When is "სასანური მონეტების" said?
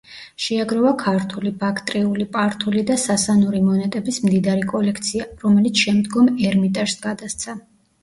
3.03-4.21